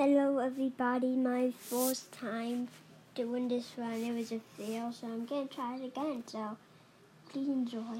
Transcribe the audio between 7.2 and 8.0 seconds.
please enjoy.